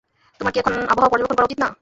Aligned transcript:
তোমার 0.39 0.51
কি 0.53 0.57
এখন 0.59 0.73
আবহাওয়া 0.91 1.11
পর্যবেক্ষণ 1.11 1.37
করা 1.37 1.47
উচিৎ 1.47 1.59
না? 1.59 1.67